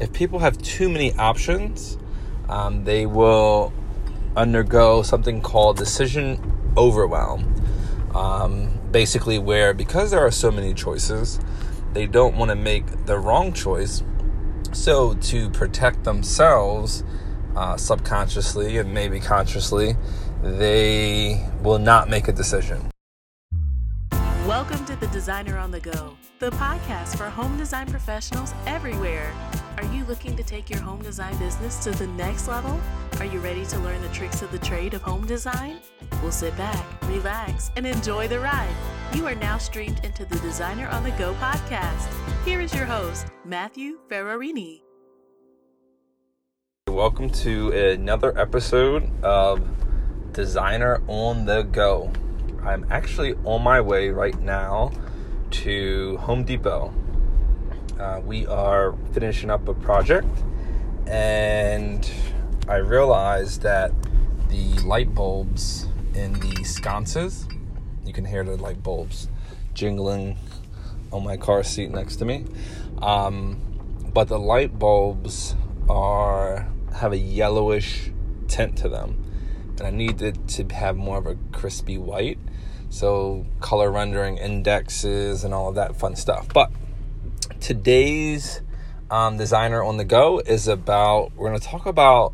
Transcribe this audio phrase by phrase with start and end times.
[0.00, 1.98] if people have too many options,
[2.48, 3.72] um, they will
[4.36, 6.40] undergo something called decision
[6.76, 7.54] overwhelm.
[8.14, 11.40] Um, basically, where because there are so many choices,
[11.92, 14.02] they don't want to make the wrong choice.
[14.72, 17.02] So, to protect themselves
[17.56, 19.96] uh, subconsciously and maybe consciously,
[20.42, 22.90] they will not make a decision.
[24.46, 29.32] Welcome to the Designer on the Go, the podcast for home design professionals everywhere.
[29.78, 32.80] Are you looking to take your home design business to the next level?
[33.20, 35.78] Are you ready to learn the tricks of the trade of home design?
[36.20, 38.74] We'll sit back, relax, and enjoy the ride.
[39.14, 42.12] You are now streamed into the Designer on the Go podcast.
[42.44, 44.82] Here is your host, Matthew Ferrarini.
[46.88, 49.64] Welcome to another episode of
[50.32, 52.10] Designer on the Go.
[52.64, 54.90] I'm actually on my way right now
[55.52, 56.92] to Home Depot.
[57.98, 60.28] Uh, we are finishing up a project,
[61.06, 62.08] and
[62.68, 63.92] I realized that
[64.48, 67.48] the light bulbs in the sconces,
[68.04, 69.28] you can hear the light bulbs
[69.74, 70.36] jingling
[71.12, 72.44] on my car seat next to me.
[73.02, 73.60] Um,
[74.12, 75.56] but the light bulbs
[75.88, 78.10] are have a yellowish
[78.48, 79.24] tint to them
[79.78, 82.38] and I needed to have more of a crispy white.
[82.90, 86.48] So color rendering indexes and all of that fun stuff.
[86.52, 86.72] But
[87.68, 88.62] today's
[89.10, 92.32] um, designer on the go is about we're going to talk about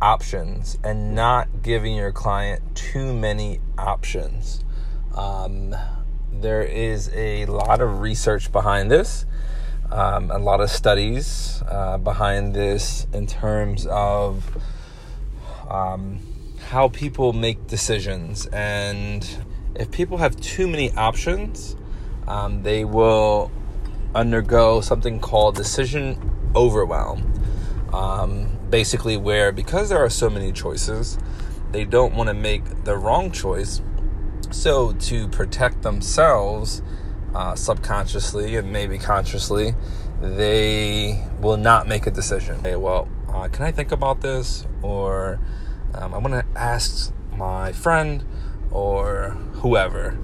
[0.00, 4.64] options and not giving your client too many options.
[5.14, 5.76] Um,
[6.32, 9.26] there is a lot of research behind this,
[9.92, 14.56] um, a lot of studies uh, behind this in terms of
[15.68, 16.20] um,
[16.68, 18.46] how people make decisions.
[18.46, 19.28] And
[19.74, 21.76] if people have too many options,
[22.26, 23.50] um, they will
[24.16, 26.18] undergo something called decision
[26.56, 27.32] overwhelm.
[27.92, 31.18] Um, basically, where because there are so many choices,
[31.70, 33.82] they don't want to make the wrong choice.
[34.50, 36.82] So, to protect themselves
[37.34, 39.74] uh, subconsciously and maybe consciously,
[40.20, 42.62] they will not make a decision.
[42.62, 44.66] Hey, well, uh, can I think about this?
[44.82, 45.38] Or
[45.94, 48.24] um, I'm going to ask my friend
[48.70, 50.18] or whoever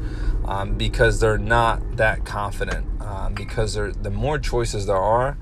[0.45, 2.87] um, because they're not that confident.
[3.01, 5.37] Um, because the more choices there are,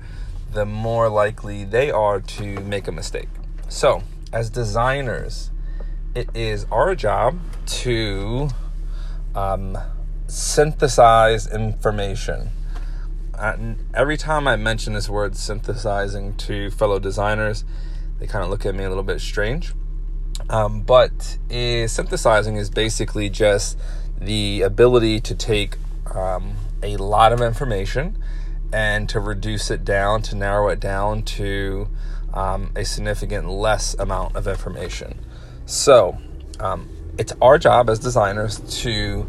[0.53, 3.29] the more likely they are to make a mistake.
[3.69, 4.03] So,
[4.33, 5.51] as designers,
[6.13, 8.49] it is our job to
[9.35, 9.77] um,
[10.27, 12.49] synthesize information.
[13.93, 17.63] Every time I mention this word synthesizing to fellow designers,
[18.19, 19.73] they kind of look at me a little bit strange.
[20.49, 23.77] Um, but uh, synthesizing is basically just
[24.21, 25.77] the ability to take
[26.15, 28.17] um, a lot of information
[28.71, 31.87] and to reduce it down, to narrow it down to
[32.33, 35.19] um, a significant less amount of information.
[35.65, 36.17] So,
[36.59, 39.27] um, it's our job as designers to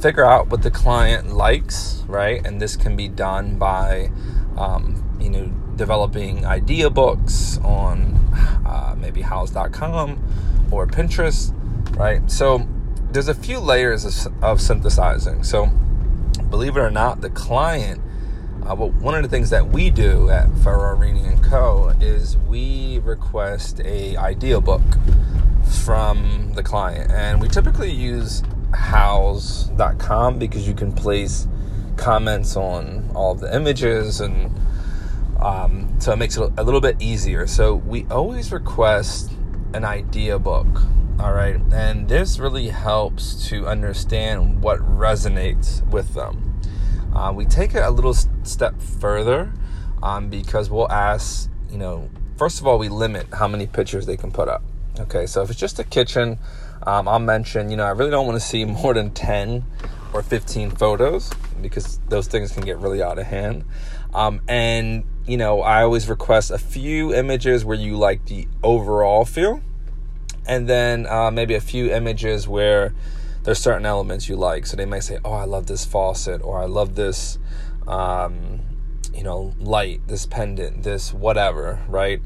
[0.00, 2.44] figure out what the client likes, right?
[2.44, 4.10] And this can be done by,
[4.58, 8.14] um, you know, developing idea books on
[8.66, 11.54] uh, maybe houzz.com or Pinterest,
[11.96, 12.28] right?
[12.30, 12.66] So
[13.12, 15.44] there's a few layers of, of synthesizing.
[15.44, 15.66] So
[16.50, 18.00] believe it or not, the client,
[18.66, 21.90] uh, well, one of the things that we do at Ferrarini and Co.
[22.00, 24.82] is we request a idea book
[25.84, 31.46] from the client, and we typically use houzz.com because you can place
[31.96, 34.50] comments on all the images and
[35.40, 37.46] um, so it makes it a little bit easier.
[37.46, 39.32] So we always request
[39.74, 40.66] an idea book.
[41.18, 41.60] All right.
[41.72, 46.60] And this really helps to understand what resonates with them.
[47.14, 49.52] Uh, we take it a little step further
[50.02, 54.16] um, because we'll ask, you know, first of all, we limit how many pictures they
[54.16, 54.62] can put up.
[54.98, 55.26] Okay.
[55.26, 56.38] So if it's just a kitchen,
[56.86, 59.64] um, I'll mention, you know, I really don't want to see more than 10
[60.12, 61.30] or 15 photos
[61.60, 63.64] because those things can get really out of hand.
[64.14, 69.24] Um, and, you know, I always request a few images where you like the overall
[69.24, 69.62] feel,
[70.46, 72.94] and then uh, maybe a few images where
[73.44, 74.66] there's certain elements you like.
[74.66, 77.38] So they might say, Oh, I love this faucet, or I love this,
[77.86, 78.60] um,
[79.14, 82.20] you know, light, this pendant, this whatever, right?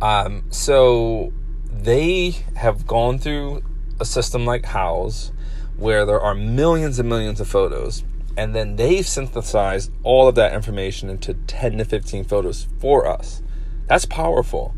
[0.00, 1.32] Um, so
[1.70, 3.62] they have gone through
[4.00, 5.32] a system like Houzz
[5.76, 8.04] where there are millions and millions of photos
[8.36, 13.42] and then they've synthesized all of that information into 10 to 15 photos for us
[13.86, 14.74] that's powerful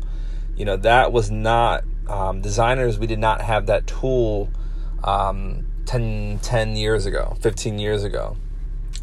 [0.55, 4.49] you know that was not um, designers we did not have that tool
[5.03, 8.37] um, 10, 10 years ago 15 years ago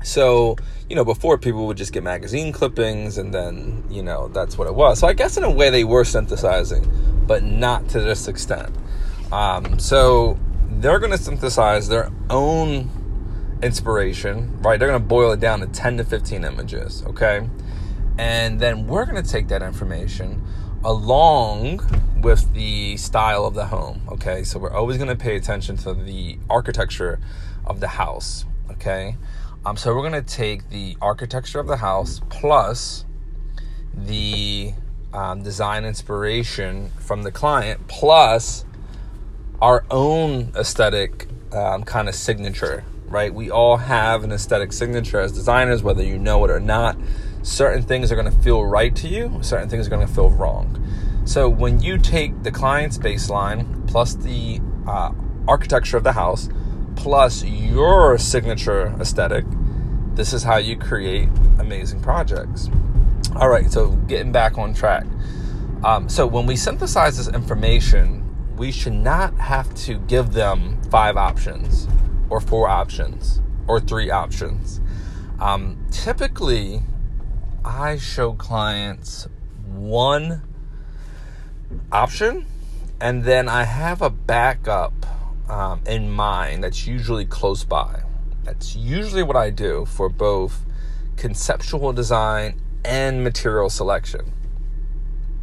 [0.03, 0.57] So,
[0.89, 4.67] you know, before people would just get magazine clippings and then, you know, that's what
[4.67, 4.99] it was.
[5.01, 6.85] So I guess in a way they were synthesizing,
[7.27, 8.75] but not to this extent.
[9.31, 10.39] Um, so
[10.69, 12.91] they're going to synthesize their own
[13.63, 14.79] inspiration, right?
[14.79, 17.49] They're going to boil it down to 10 to 15 images, okay?
[18.19, 20.43] And then we're going to take that information
[20.85, 21.81] along
[22.23, 24.45] with the style of the home, okay?
[24.45, 27.21] So we're always going to pay attention to the architecture
[27.67, 29.17] of the house, okay?
[29.67, 33.05] Um, so we're going to take the architecture of the house plus
[33.95, 34.73] the
[35.13, 38.65] um, design inspiration from the client plus
[39.61, 43.33] our own aesthetic um, kind of signature, right?
[43.33, 46.97] We all have an aesthetic signature as designers, whether you know it or not.
[47.43, 50.31] Certain things are going to feel right to you, certain things are going to feel
[50.31, 50.79] wrong.
[51.25, 55.13] So when you take the client's baseline plus the uh,
[55.47, 56.49] architecture of the house
[56.97, 59.45] plus your signature aesthetic,
[60.15, 61.29] this is how you create
[61.59, 62.69] amazing projects.
[63.37, 65.07] All right, so getting back on track.
[65.85, 68.23] Um, so when we synthesize this information,
[68.57, 71.89] we should not have to give them five options
[72.29, 74.81] or four options or three options.
[75.41, 76.83] Um, typically,
[77.65, 79.29] I show clients
[79.67, 80.43] one
[81.91, 82.47] option
[83.01, 84.93] and then I have a backup
[85.49, 88.03] um, in mind that's usually close by.
[88.45, 90.61] That's usually what I do for both
[91.17, 94.33] conceptual design and material selection.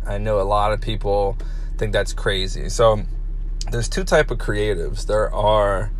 [0.05, 1.37] I know a lot of people
[1.77, 2.69] think that's crazy.
[2.69, 3.03] So
[3.71, 5.05] there's two type of creatives.
[5.05, 5.91] There are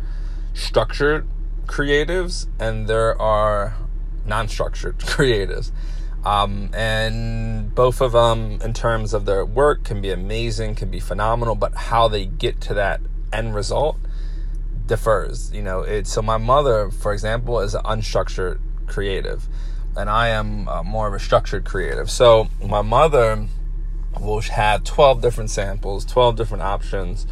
[0.54, 1.28] structured
[1.66, 3.76] creatives and there are
[4.24, 5.70] non-structured creatives.
[6.24, 11.00] Um, and both of them, in terms of their work, can be amazing, can be
[11.00, 13.00] phenomenal, but how they get to that
[13.32, 13.96] end result
[14.86, 15.52] differs.
[15.52, 19.48] You know, it's so my mother, for example, is an unstructured creative,
[19.96, 22.10] and I am uh, more of a structured creative.
[22.10, 23.46] So my mother
[24.20, 27.26] will have 12 different samples, 12 different options,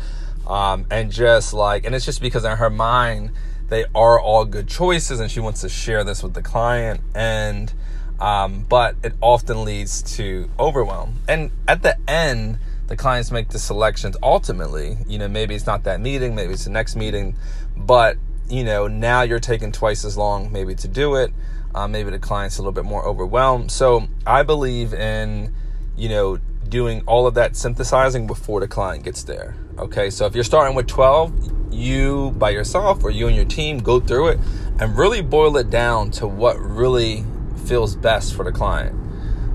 [0.47, 3.33] um, and just like, and it's just because in her mind,
[3.69, 7.01] they are all good choices, and she wants to share this with the client.
[7.15, 7.73] And,
[8.21, 11.23] um, but it often leads to overwhelm.
[11.29, 14.99] And at the end, the clients make the selections ultimately.
[15.07, 17.37] You know, maybe it's not that meeting, maybe it's the next meeting,
[17.77, 18.17] but,
[18.49, 21.33] you know, now you're taking twice as long maybe to do it.
[21.75, 23.71] Uh, maybe the client's a little bit more overwhelmed.
[23.71, 25.55] So I believe in,
[25.97, 26.39] you know,
[26.69, 29.55] doing all of that synthesizing before the client gets there.
[29.79, 33.79] Okay, so if you're starting with 12, you by yourself or you and your team
[33.79, 34.41] go through it
[34.81, 37.25] and really boil it down to what really
[37.69, 38.97] feels best for the client.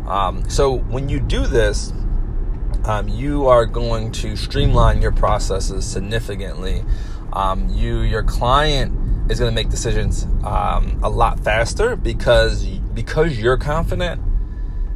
[0.08, 1.92] Um, so when you do this,
[2.86, 6.84] um, you are going to streamline your processes significantly.
[7.32, 13.40] Um, you, your client is going to make decisions um, a lot faster because because
[13.40, 14.22] you're confident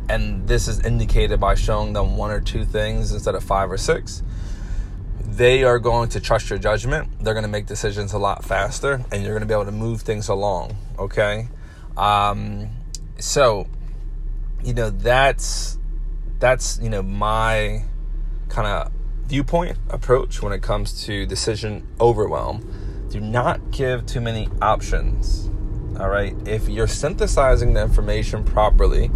[0.10, 3.78] and this is indicated by showing them one or two things instead of five or
[3.78, 4.22] six,
[5.20, 7.10] they are going to trust your judgment.
[7.22, 9.72] They're going to make decisions a lot faster, and you're going to be able to
[9.72, 10.78] move things along.
[10.98, 11.48] Okay,
[11.98, 12.70] um,
[13.20, 13.68] so
[14.64, 15.78] you know that's
[16.40, 17.84] that's you know my
[18.50, 18.92] kind of
[19.26, 23.08] viewpoint approach when it comes to decision overwhelm.
[23.10, 25.50] Do not give too many options.
[26.00, 29.10] All right, if you're synthesizing the information properly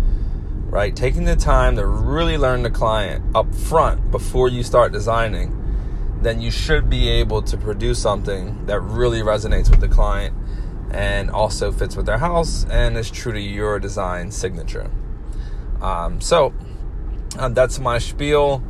[0.71, 0.95] right?
[0.95, 5.58] Taking the time to really learn the client up front before you start designing,
[6.22, 10.34] then you should be able to produce something that really resonates with the client
[10.91, 14.91] and also fits with their house and is true to your design signature.
[15.81, 16.53] Um, so
[17.39, 18.62] um, that's my spiel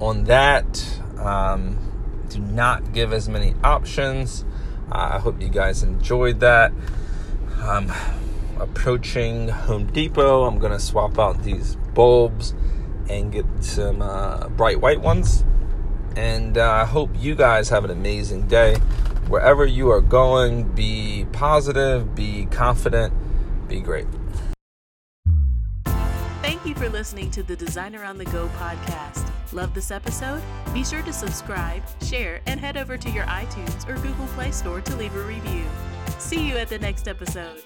[0.00, 1.00] on that.
[1.18, 1.78] Um,
[2.28, 4.44] do not give as many options.
[4.92, 6.72] Uh, I hope you guys enjoyed that.
[7.62, 7.92] Um,
[8.58, 10.44] approaching Home Depot.
[10.44, 12.54] I'm going to swap out these bulbs
[13.08, 15.44] and get some uh, bright white ones.
[16.16, 18.76] And uh, I hope you guys have an amazing day.
[19.30, 23.14] Wherever you are going, be positive, be confident,
[23.68, 24.08] be great.
[26.42, 29.30] Thank you for listening to the Designer on the Go podcast.
[29.52, 30.42] Love this episode?
[30.74, 34.80] Be sure to subscribe, share, and head over to your iTunes or Google Play Store
[34.80, 35.62] to leave a review.
[36.18, 37.62] See you at the next episode.